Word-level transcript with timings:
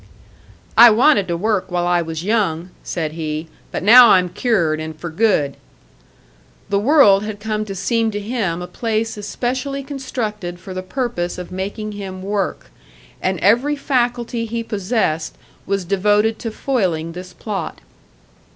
"I 0.75 0.89
wanted 0.89 1.27
to 1.27 1.37
work 1.37 1.69
while 1.69 1.85
I 1.85 2.01
was 2.01 2.23
young," 2.23 2.71
said 2.83 3.11
he, 3.11 3.49
"but 3.71 3.83
now 3.83 4.09
I'm 4.09 4.29
cured, 4.29 4.79
an' 4.81 4.93
fer 4.95 5.09
good." 5.11 5.57
The 6.69 6.79
world 6.79 7.23
had 7.23 7.39
come 7.39 7.65
to 7.65 7.75
seem 7.75 8.09
to 8.09 8.19
him 8.19 8.63
a 8.63 8.67
place 8.67 9.15
especially 9.15 9.83
constructed 9.83 10.59
for 10.59 10.73
the 10.73 10.81
purpose 10.81 11.37
of 11.37 11.51
making 11.51 11.91
him 11.91 12.23
work, 12.23 12.71
and 13.21 13.39
every 13.41 13.75
faculty 13.75 14.47
he 14.47 14.63
possessed 14.63 15.37
was 15.67 15.85
devoted 15.85 16.39
to 16.39 16.49
foiling 16.49 17.11
this 17.11 17.31
plot. 17.31 17.79